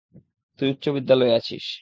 তুই 0.59 0.67
উচ্চ 0.69 0.85
বিদ্যালয়ে 0.89 1.33
আছিস। 1.35 1.65